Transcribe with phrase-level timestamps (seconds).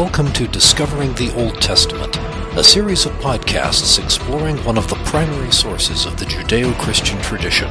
[0.00, 2.16] Welcome to Discovering the Old Testament,
[2.56, 7.68] a series of podcasts exploring one of the primary sources of the Judeo Christian tradition.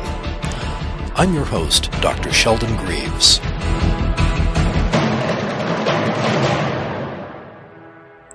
[1.16, 2.34] I'm your host, Dr.
[2.34, 3.40] Sheldon Greaves.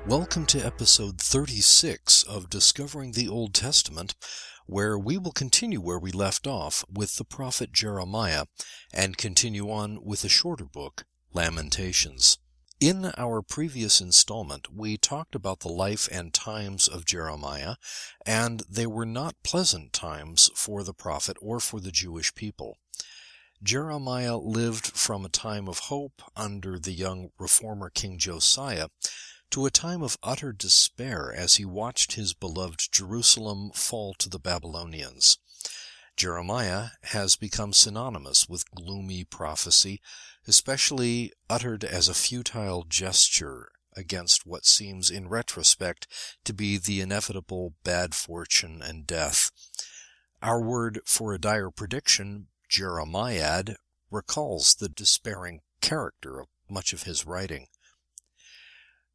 [0.07, 4.15] Welcome to episode 36 of Discovering the Old Testament,
[4.65, 8.47] where we will continue where we left off with the prophet Jeremiah
[8.91, 11.05] and continue on with a shorter book,
[11.35, 12.39] Lamentations.
[12.83, 17.77] In our previous installment, we talked about the life and times of Jeremiah,
[18.27, 22.79] and they were not pleasant times for the prophet or for the Jewish people.
[23.63, 28.89] Jeremiah lived from a time of hope under the young reformer King Josiah
[29.53, 34.41] to a time of utter despair as he watched his beloved Jerusalem fall to the
[34.41, 35.39] Babylonians.
[36.17, 40.01] Jeremiah has become synonymous with gloomy prophecy,
[40.47, 46.07] especially uttered as a futile gesture against what seems in retrospect
[46.45, 49.51] to be the inevitable bad fortune and death.
[50.43, 53.77] Our word for a dire prediction, Jeremiad,
[54.11, 57.69] recalls the despairing character of much of his writing.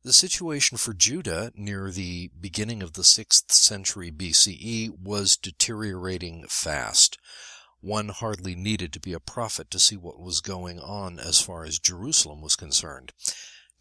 [0.04, 7.18] The situation for Judah near the beginning of the 6th century BCE was deteriorating fast.
[7.82, 11.64] One hardly needed to be a prophet to see what was going on as far
[11.66, 13.12] as Jerusalem was concerned.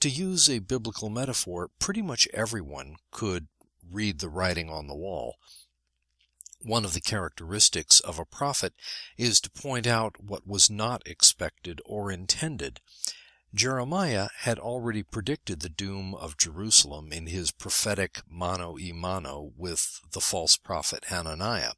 [0.00, 3.48] To use a biblical metaphor, pretty much everyone could
[3.88, 5.36] read the writing on the wall.
[6.60, 8.72] One of the characteristics of a prophet
[9.16, 12.80] is to point out what was not expected or intended.
[13.54, 20.00] Jeremiah had already predicted the doom of Jerusalem in his prophetic mano e mano with
[20.12, 21.72] the false prophet Hananiah.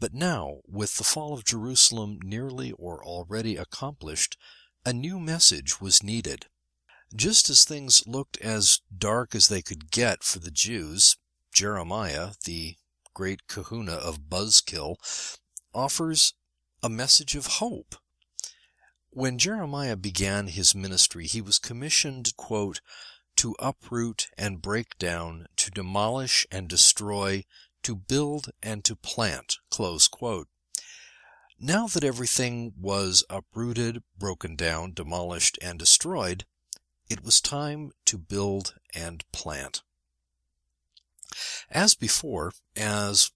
[0.00, 4.36] But now, with the fall of Jerusalem nearly or already accomplished,
[4.84, 6.46] a new message was needed.
[7.14, 11.16] Just as things looked as dark as they could get for the Jews,
[11.52, 12.76] Jeremiah, the
[13.14, 14.96] great kahuna of Buzzkill,
[15.72, 16.34] offers
[16.82, 17.94] a message of hope.
[19.16, 22.80] When Jeremiah began his ministry, he was commissioned, quote,
[23.36, 27.44] to uproot and break down, to demolish and destroy,
[27.84, 29.58] to build and to plant,
[31.60, 36.44] Now that everything was uprooted, broken down, demolished, and destroyed,
[37.08, 39.84] it was time to build and plant.
[41.70, 43.30] As before, as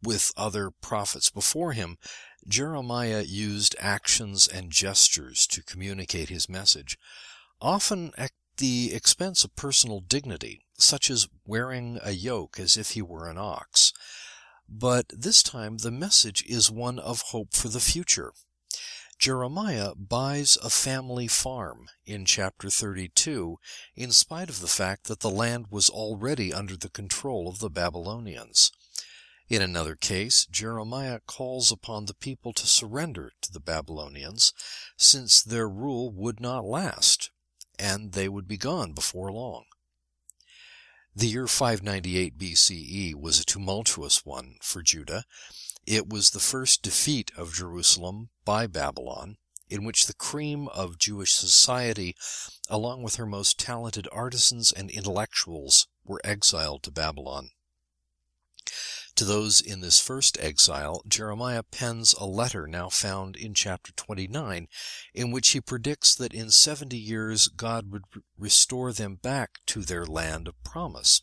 [0.00, 1.98] with other prophets before him,
[2.46, 6.98] Jeremiah used actions and gestures to communicate his message,
[7.60, 13.02] often at the expense of personal dignity, such as wearing a yoke as if he
[13.02, 13.92] were an ox.
[14.68, 18.32] But this time the message is one of hope for the future.
[19.18, 23.58] Jeremiah buys a family farm in chapter 32
[23.94, 27.70] in spite of the fact that the land was already under the control of the
[27.70, 28.72] Babylonians.
[29.48, 34.54] In another case, Jeremiah calls upon the people to surrender to the Babylonians,
[34.96, 37.30] since their rule would not last,
[37.78, 39.64] and they would be gone before long.
[41.14, 45.24] The year 598 BCE was a tumultuous one for Judah.
[45.86, 49.36] It was the first defeat of Jerusalem by Babylon,
[49.68, 52.16] in which the cream of Jewish society,
[52.70, 57.50] along with her most talented artisans and intellectuals, were exiled to Babylon.
[59.16, 64.66] To those in this first exile, Jeremiah pens a letter now found in chapter 29,
[65.14, 68.04] in which he predicts that in 70 years God would
[68.36, 71.22] restore them back to their land of promise.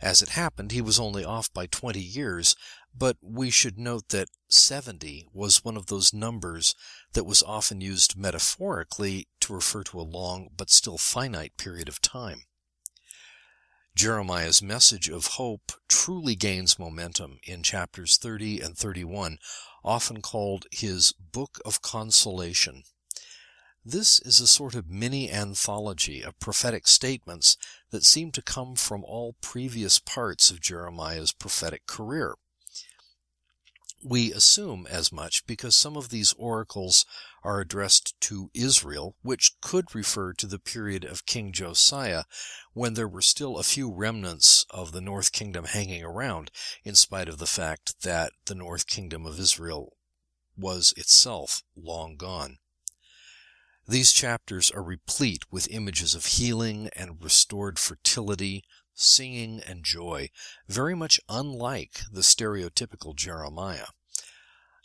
[0.00, 2.54] As it happened, he was only off by 20 years,
[2.96, 6.76] but we should note that 70 was one of those numbers
[7.14, 12.00] that was often used metaphorically to refer to a long but still finite period of
[12.00, 12.44] time.
[13.98, 19.38] Jeremiah's message of hope truly gains momentum in chapters 30 and 31,
[19.84, 22.84] often called his Book of Consolation.
[23.84, 27.56] This is a sort of mini anthology of prophetic statements
[27.90, 32.36] that seem to come from all previous parts of Jeremiah's prophetic career.
[34.04, 37.04] We assume as much because some of these oracles
[37.42, 42.24] are addressed to Israel, which could refer to the period of King Josiah,
[42.74, 46.52] when there were still a few remnants of the North Kingdom hanging around,
[46.84, 49.96] in spite of the fact that the North Kingdom of Israel
[50.56, 52.58] was itself long gone.
[53.86, 58.62] These chapters are replete with images of healing and restored fertility,
[59.00, 60.30] singing, and joy,
[60.68, 63.86] very much unlike the stereotypical Jeremiah.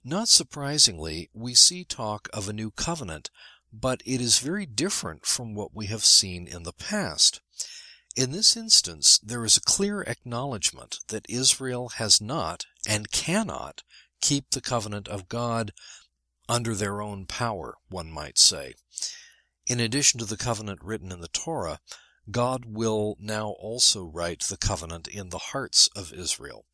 [0.03, 3.29] Not surprisingly, we see talk of a new covenant,
[3.71, 7.41] but it is very different from what we have seen in the past.
[8.15, 13.81] In this instance, there is a clear acknowledgement that Israel has not and cannot
[14.21, 15.73] keep the covenant of God
[16.47, 18.75] under their own power, one might say.
[19.65, 21.79] In addition to the covenant written in the Torah,
[22.31, 26.65] God will now also write the covenant in the hearts of Israel.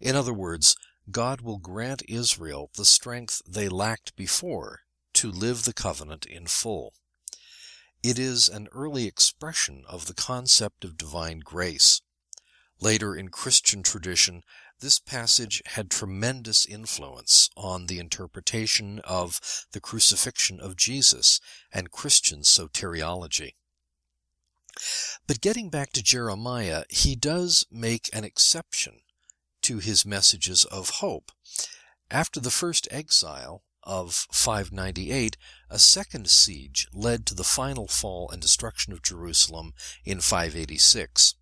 [0.00, 0.76] In other words,
[1.10, 4.80] God will grant Israel the strength they lacked before
[5.14, 6.94] to live the covenant in full.
[8.02, 12.00] It is an early expression of the concept of divine grace.
[12.80, 14.42] Later in Christian tradition,
[14.80, 19.40] this passage had tremendous influence on the interpretation of
[19.72, 21.40] the crucifixion of Jesus
[21.72, 23.54] and Christian soteriology.
[25.26, 29.00] But getting back to Jeremiah, he does make an exception
[29.62, 31.32] to his messages of hope.
[32.10, 35.36] After the first exile of 598,
[35.70, 39.72] a second siege led to the final fall and destruction of Jerusalem
[40.04, 41.34] in 586.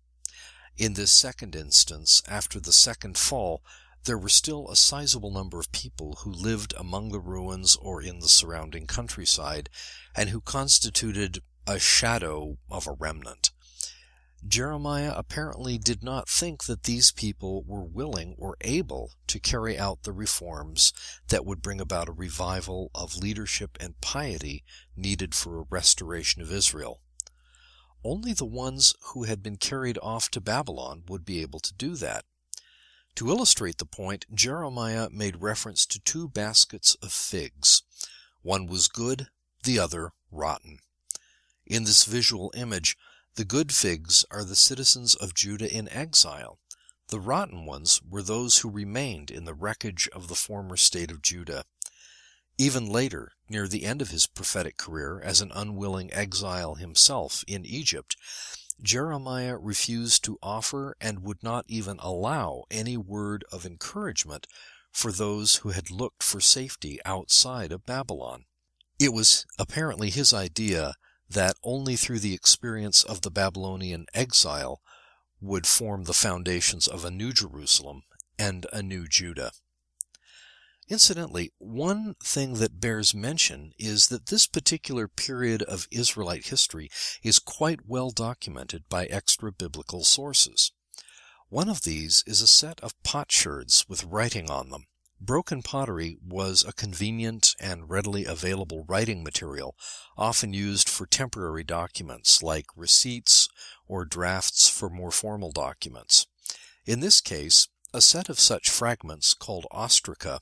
[0.77, 3.61] In this second instance, after the second fall,
[4.05, 8.19] there were still a sizable number of people who lived among the ruins or in
[8.19, 9.69] the surrounding countryside,
[10.15, 13.51] and who constituted a shadow of a remnant.
[14.47, 20.03] Jeremiah apparently did not think that these people were willing or able to carry out
[20.03, 20.93] the reforms
[21.29, 24.63] that would bring about a revival of leadership and piety
[24.95, 27.01] needed for a restoration of Israel.
[28.03, 31.95] Only the ones who had been carried off to Babylon would be able to do
[31.95, 32.23] that.
[33.15, 37.81] To illustrate the point, Jeremiah made reference to two baskets of figs.
[38.43, 39.29] One was good,
[39.63, 40.79] the other rotten.
[41.65, 42.95] In this visual image,
[43.35, 46.59] the good figs are the citizens of Judah in exile.
[47.09, 51.21] The rotten ones were those who remained in the wreckage of the former state of
[51.21, 51.65] Judah.
[52.57, 57.65] Even later, near the end of his prophetic career as an unwilling exile himself in
[57.65, 58.15] Egypt,
[58.81, 64.47] Jeremiah refused to offer and would not even allow any word of encouragement
[64.91, 68.45] for those who had looked for safety outside of Babylon.
[68.99, 70.93] It was apparently his idea
[71.29, 74.81] that only through the experience of the Babylonian exile
[75.41, 78.03] would form the foundations of a new Jerusalem
[78.37, 79.51] and a new Judah.
[80.87, 86.91] Incidentally, one thing that bears mention is that this particular period of Israelite history
[87.23, 90.71] is quite well documented by extra biblical sources.
[91.49, 94.85] One of these is a set of potsherds with writing on them.
[95.25, 99.75] Broken pottery was a convenient and readily available writing material,
[100.15, 103.49] often used for temporary documents like receipts
[103.87, 106.27] or drafts for more formal documents.
[106.85, 110.41] In this case, a set of such fragments, called ostraca,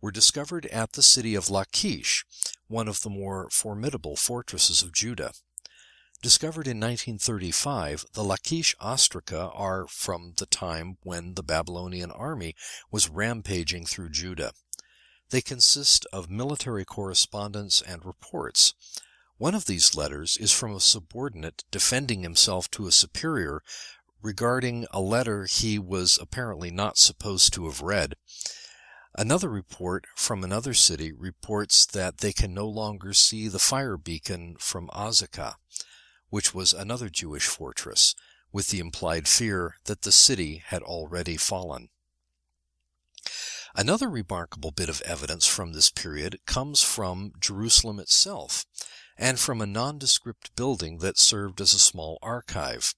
[0.00, 2.24] were discovered at the city of Lachish,
[2.66, 5.30] one of the more formidable fortresses of Judah.
[6.20, 12.56] Discovered in 1935, the Lachish ostraca are from the time when the Babylonian army
[12.90, 14.52] was rampaging through Judah.
[15.30, 18.74] They consist of military correspondence and reports.
[19.36, 23.62] One of these letters is from a subordinate defending himself to a superior
[24.20, 28.16] regarding a letter he was apparently not supposed to have read.
[29.14, 34.56] Another report from another city reports that they can no longer see the fire beacon
[34.58, 35.54] from Azekah,
[36.30, 38.14] which was another Jewish fortress,
[38.52, 41.88] with the implied fear that the city had already fallen.
[43.74, 48.64] Another remarkable bit of evidence from this period comes from Jerusalem itself,
[49.16, 52.94] and from a nondescript building that served as a small archive.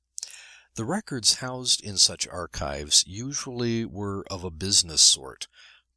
[0.77, 5.49] The records housed in such archives usually were of a business sort,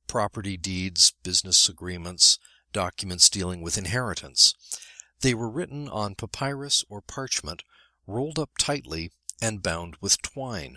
[0.08, 2.40] property deeds, business agreements,
[2.72, 4.56] documents dealing with inheritance.
[5.24, 7.64] They were written on papyrus or parchment,
[8.06, 10.76] rolled up tightly, and bound with twine.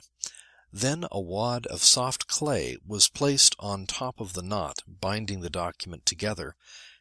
[0.73, 5.51] Then a wad of soft clay was placed on top of the knot binding the
[5.51, 6.55] document together,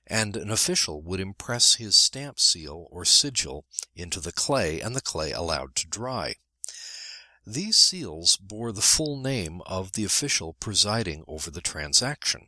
[0.07, 4.99] and an official would impress his stamp seal or sigil into the clay and the
[4.99, 6.37] clay allowed to dry.
[7.45, 12.47] These seals bore the full name of the official presiding over the transaction.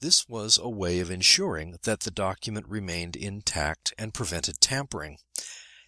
[0.00, 5.18] This was a way of ensuring that the document remained intact and prevented tampering.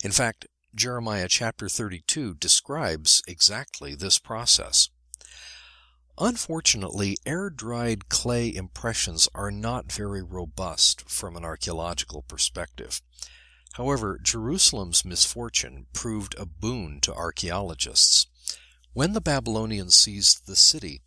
[0.02, 4.88] In fact, Jeremiah chapter 32 describes exactly this process.
[6.18, 13.00] Unfortunately, air-dried clay impressions are not very robust from an archaeological perspective.
[13.74, 18.26] However, Jerusalem's misfortune proved a boon to archaeologists.
[18.92, 21.00] When the Babylonians seized the city,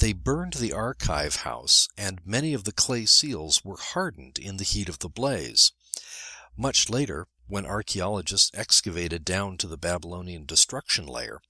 [0.00, 4.64] they burned the archive house, and many of the clay seals were hardened in the
[4.64, 5.72] heat of the blaze.
[6.56, 11.40] Much later, when archaeologists excavated down to the Babylonian destruction layer,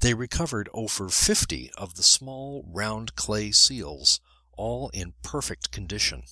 [0.00, 4.20] they recovered over 50 of the small round clay seals,
[4.52, 6.24] all in perfect condition.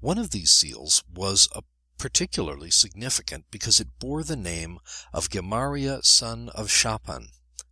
[0.00, 1.62] One of these seals was a
[1.98, 4.78] particularly significant because it bore the name
[5.12, 7.28] of Gemariah son of Shaphan,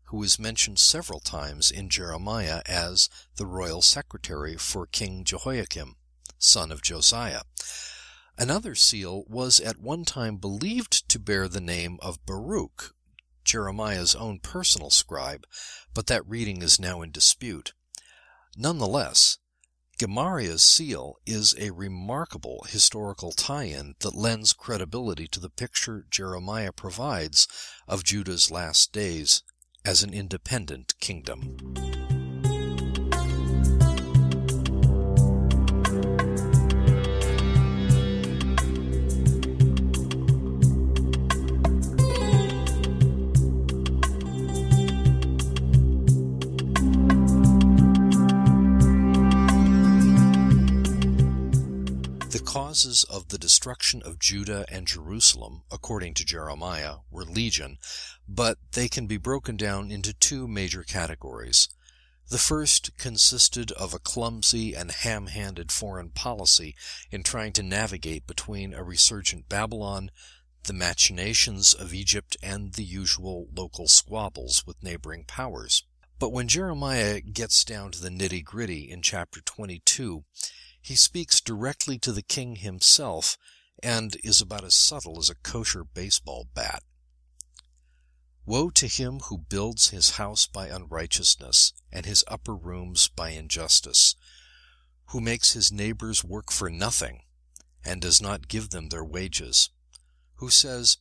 [0.07, 5.97] who is mentioned several times in Jeremiah as the royal secretary for King Jehoiakim,
[6.39, 7.43] son of Josiah.
[8.37, 12.95] Another seal was at one time believed to bear the name of Baruch,
[13.45, 15.47] Jeremiah's own personal scribe,
[15.93, 17.75] but that reading is now in dispute.
[18.57, 19.39] Nonetheless,
[19.99, 27.47] Gemariah's seal is a remarkable historical tie-in that lends credibility to the picture Jeremiah provides
[27.87, 29.45] of Judah's last days
[29.85, 32.14] as an independent kingdom.
[52.75, 57.79] Causes of the destruction of Judah and Jerusalem, according to Jeremiah, were legion,
[58.29, 61.69] but they can be broken down into two major categories.
[62.31, 66.75] The first consisted of a clumsy and ham-handed foreign policy
[67.13, 70.11] in trying to navigate between a resurgent Babylon,
[70.65, 75.85] the machinations of Egypt, and the usual local squabbles with neighboring powers.
[76.19, 80.25] But when Jeremiah gets down to the nitty-gritty in chapter 22,
[80.85, 83.39] he speaks directly to the king himself
[83.83, 86.83] and is about as subtle as a kosher baseball bat.
[88.45, 94.15] Woe to him who builds his house by unrighteousness, and his upper rooms by injustice,
[95.07, 97.23] who makes his neighbors work for nothing,
[97.83, 99.71] and does not give them their wages,
[100.35, 100.99] who says,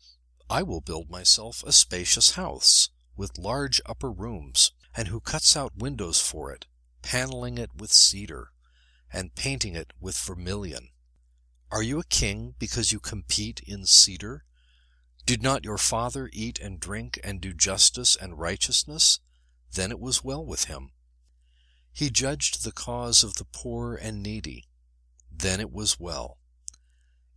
[0.50, 5.76] I will build myself a spacious house, with large upper rooms, and who cuts out
[5.76, 6.68] windows for it,
[7.02, 8.53] paneling it with cedar,
[9.14, 10.90] and painting it with vermilion.
[11.72, 14.44] Are you a king because you compete in cedar?
[15.26, 19.20] Did not your father eat and drink and do justice and righteousness?
[19.72, 20.92] Then it was well with him.
[21.94, 24.66] He judged the cause of the poor and needy.
[25.32, 26.38] Then it was well.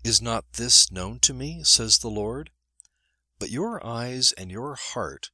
[0.03, 2.51] Is not this known to me, says the Lord?
[3.39, 5.31] But your eyes and your heart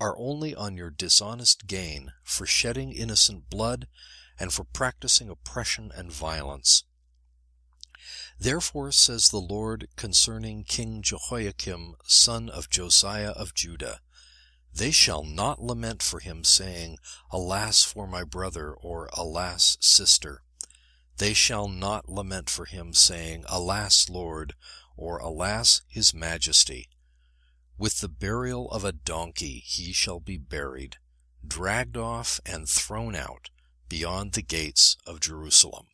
[0.00, 3.88] are only on your dishonest gain for shedding innocent blood
[4.38, 6.84] and for practicing oppression and violence.
[8.38, 14.00] Therefore says the Lord concerning King Jehoiakim, son of Josiah of Judah,
[14.72, 16.98] They shall not lament for him, saying,
[17.32, 20.42] Alas for my brother, or Alas, sister.
[21.16, 24.54] They shall not lament for him, saying, Alas, Lord,
[24.96, 26.88] or Alas, his majesty.
[27.76, 30.96] With the burial of a donkey he shall be buried,
[31.44, 33.50] dragged off and thrown out,
[33.88, 35.86] beyond the gates of Jerusalem.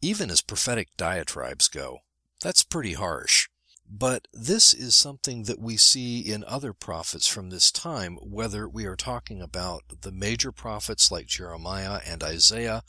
[0.00, 2.00] Even as prophetic diatribes go,
[2.40, 3.48] that's pretty harsh.
[3.90, 8.84] But this is something that we see in other prophets from this time, whether we
[8.84, 12.82] are talking about the major prophets like Jeremiah and Isaiah,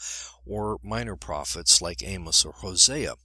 [0.46, 3.16] or minor prophets like Amos or Hosea.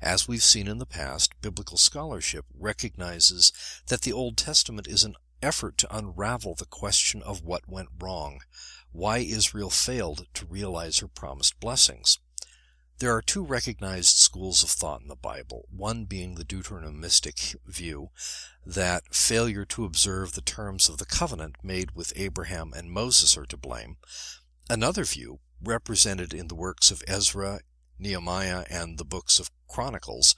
[0.00, 3.52] As we've seen in the past, biblical scholarship recognizes
[3.88, 8.40] that the Old Testament is an effort to unravel the question of what went wrong,
[8.92, 12.18] why Israel failed to realize her promised blessings.
[12.98, 18.10] There are two recognized schools of thought in the Bible, one being the Deuteronomistic view
[18.66, 23.46] that failure to observe the terms of the covenant made with Abraham and Moses are
[23.46, 23.98] to blame.
[24.68, 27.60] Another view, represented in the works of Ezra,
[28.00, 30.34] Nehemiah, and the books of Chronicles,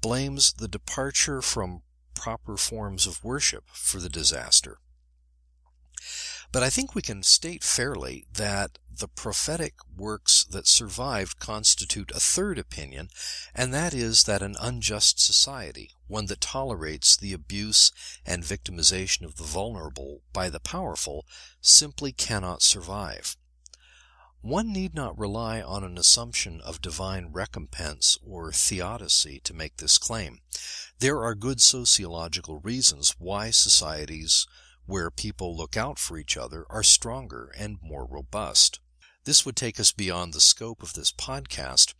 [0.00, 1.82] blames the departure from
[2.20, 4.76] proper forms of worship for the disaster.
[6.52, 12.20] But I think we can state fairly that the prophetic works that survived constitute a
[12.20, 13.08] third opinion,
[13.54, 17.90] and that is that an unjust society, one that tolerates the abuse
[18.26, 21.24] and victimization of the vulnerable by the powerful,
[21.62, 23.38] simply cannot survive.
[24.42, 29.98] One need not rely on an assumption of divine recompense or theodicy to make this
[29.98, 30.40] claim.
[31.00, 34.46] There are good sociological reasons why societies
[34.84, 38.80] where people look out for each other are stronger and more robust.
[39.24, 41.94] This would take us beyond the scope of this podcast,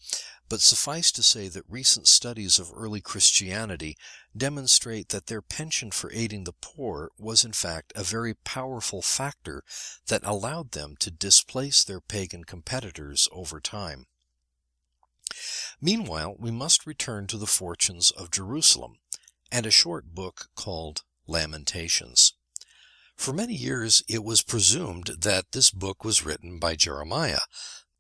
[0.51, 3.97] but suffice to say that recent studies of early Christianity
[4.37, 9.65] demonstrate that their penchant for aiding the poor was in fact a very powerful factor
[10.09, 14.05] that allowed them to displace their pagan competitors over time.
[15.81, 18.99] Meanwhile, we must return to the fortunes of Jerusalem
[19.51, 22.35] and a short book called Lamentations.
[23.17, 27.41] For many years it was presumed that this book was written by Jeremiah,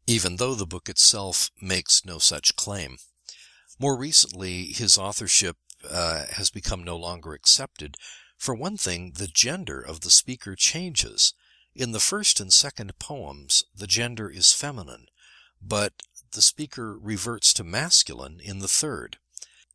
[0.06, 2.96] even though the book itself makes no such claim.
[3.78, 5.56] More recently, his authorship
[5.88, 7.96] uh, has become no longer accepted.
[8.36, 11.34] For one thing, the gender of the speaker changes.
[11.74, 15.06] In the first and second poems, the gender is feminine,
[15.62, 15.92] but
[16.32, 19.18] the speaker reverts to masculine in the third.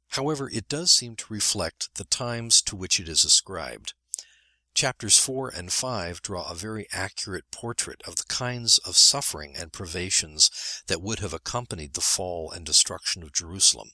[0.09, 3.93] However, it does seem to reflect the times to which it is ascribed.
[4.73, 9.71] Chapters 4 and 5 draw a very accurate portrait of the kinds of suffering and
[9.71, 13.91] privations that would have accompanied the fall and destruction of Jerusalem.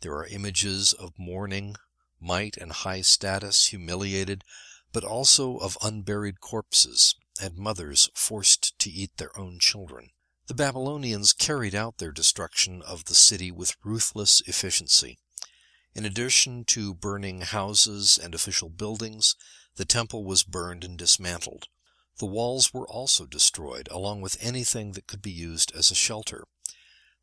[0.00, 1.76] There are images of mourning,
[2.20, 4.44] might and high status humiliated,
[4.92, 10.10] but also of unburied corpses and mothers forced to eat their own children.
[10.48, 15.18] The Babylonians carried out their destruction of the city with ruthless efficiency.
[15.94, 19.36] In addition to burning houses and official buildings,
[19.76, 21.68] the temple was burned and dismantled.
[22.18, 26.44] The walls were also destroyed, along with anything that could be used as a shelter.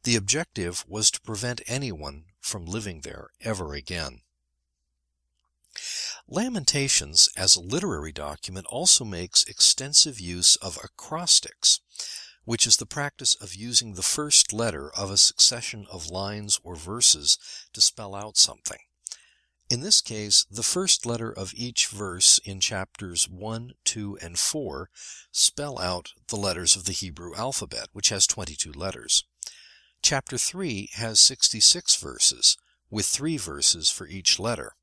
[0.04, 4.22] The objective was to prevent anyone from living there ever again.
[6.28, 11.82] Lamentations, as a literary document, also makes extensive use of acrostics,
[12.50, 16.76] which is the practice of using the first letter of a succession of lines or
[16.76, 17.38] verses
[17.72, 18.80] to spell out something.
[19.70, 24.90] In this case, the first letter of each verse in chapters 1, 2, and 4
[25.32, 29.26] spell out the letters of the Hebrew alphabet, which has 22 letters.
[30.02, 32.58] Chapter 3 has 66 verses,
[32.90, 34.74] with three verses for each letter.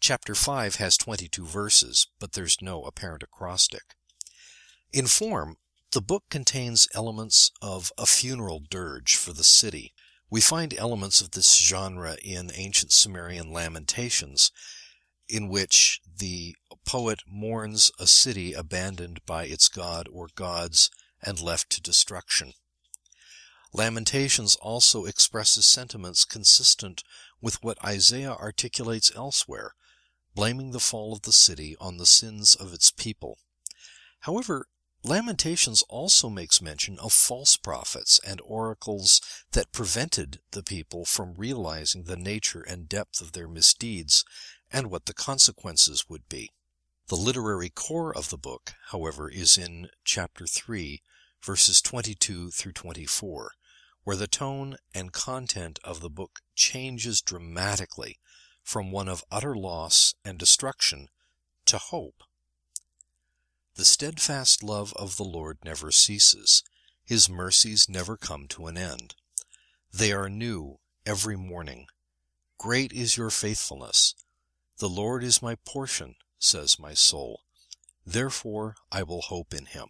[0.00, 3.82] Chapter 5 has 22 verses, but there's no apparent acrostic.
[4.94, 5.58] In form,
[5.92, 9.94] the book contains elements of a funeral dirge for the city,
[10.28, 14.50] we find elements of this genre in ancient Sumerian lamentations,
[15.28, 20.90] in which the poet mourns a city abandoned by its god or gods
[21.22, 22.52] and left to destruction.
[23.72, 27.02] Lamentations also expresses sentiments consistent
[27.40, 29.74] with what Isaiah articulates elsewhere,
[30.34, 33.38] blaming the fall of the city on the sins of its people.
[34.20, 34.66] However,
[35.06, 39.20] Lamentations also makes mention of false prophets and oracles
[39.52, 44.24] that prevented the people from realizing the nature and depth of their misdeeds
[44.68, 46.50] and what the consequences would be.
[47.06, 51.00] The literary core of the book, however, is in chapter 3,
[51.40, 53.52] verses 22 through 24,
[54.02, 58.18] where the tone and content of the book changes dramatically
[58.64, 61.10] from one of utter loss and destruction
[61.66, 62.24] to hope
[63.76, 66.62] the steadfast love of the Lord never ceases.
[67.04, 69.14] His mercies never come to an end.
[69.92, 71.86] They are new every morning.
[72.58, 74.14] Great is your faithfulness.
[74.78, 77.42] The Lord is my portion, says my soul.
[78.04, 79.88] Therefore I will hope in him.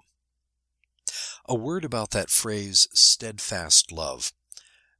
[1.48, 4.32] A word about that phrase, steadfast love.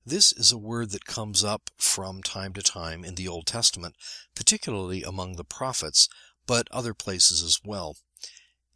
[0.05, 3.97] This is a word that comes up from time to time in the Old Testament,
[4.37, 6.09] particularly among the prophets,
[6.47, 7.97] but other places as well.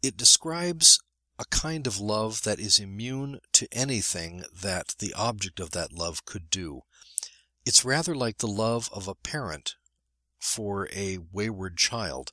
[0.03, 0.99] It describes
[1.37, 6.25] a kind of love that is immune to anything that the object of that love
[6.25, 6.81] could do.
[7.67, 9.75] It's rather like the love of a parent
[10.39, 12.31] for a wayward child,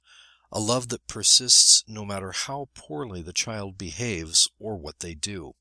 [0.51, 5.53] a love that persists no matter how poorly the child behaves or what they do.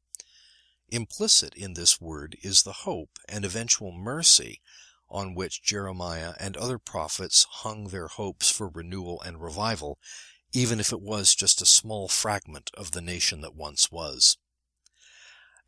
[0.88, 4.62] Implicit in this word is the hope and eventual mercy
[5.10, 10.00] on which Jeremiah and other prophets hung their hopes for renewal and revival
[10.54, 14.38] even if it was just a small fragment of the nation that once was.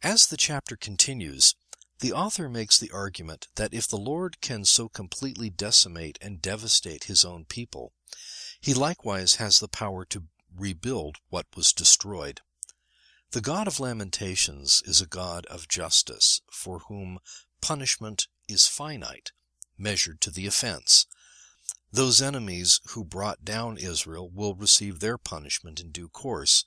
[0.02, 1.56] As the chapter continues,
[2.00, 7.06] the author makes the argument that if the Lord can so completely decimate and devastate
[7.06, 7.92] his own people,
[8.62, 10.24] he likewise has the power to
[10.56, 12.42] rebuild what was destroyed.
[13.32, 17.20] The God of Lamentations is a God of justice, for whom
[17.62, 19.32] punishment is finite,
[19.78, 21.06] measured to the offense,
[21.92, 26.64] those enemies who brought down Israel will receive their punishment in due course,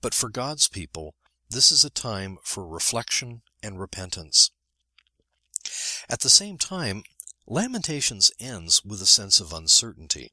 [0.00, 1.14] but for God's people,
[1.48, 4.50] this is a time for reflection and repentance.
[6.08, 7.02] At the same time,
[7.46, 10.30] Lamentations ends with a sense of uncertainty.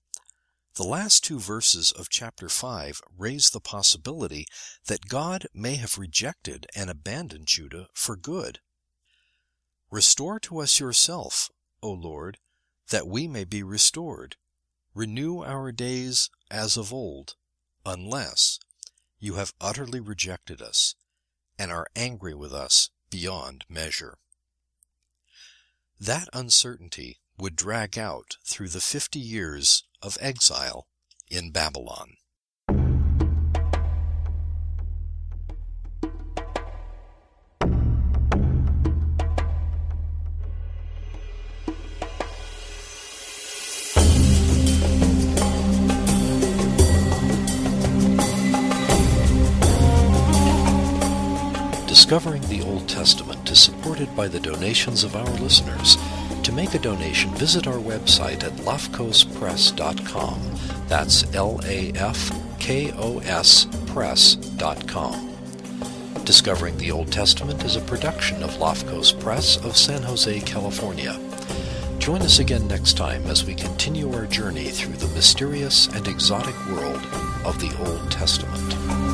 [0.76, 4.45] The last two verses of chapter 5 raise the possibility
[4.86, 8.60] that God may have rejected and abandoned Judah for good.
[9.89, 11.50] Restore to us yourself,
[11.82, 12.38] O Lord,
[12.89, 14.36] that we may be restored.
[14.93, 17.36] Renew our days as of old,
[17.86, 18.60] unless
[19.19, 20.95] you have utterly rejected us
[21.58, 24.17] and are angry with us beyond measure.
[26.00, 30.88] that uncertainty would drag out through the 50 years of exile
[31.30, 32.17] in Babylon.
[52.08, 55.98] Discovering the Old Testament is supported by the donations of our listeners.
[56.43, 60.39] To make a donation, visit our website at lafkospress.com.
[60.88, 61.98] That's L-A-F-K-O-S
[63.88, 65.34] press.com.
[66.24, 71.20] Discovering the Old Testament is a production of Lafkos Press of San Jose, California.
[72.00, 76.56] Join us again next time as we continue our journey through the mysterious and exotic
[76.67, 77.06] world
[77.43, 79.07] of the Old Testament.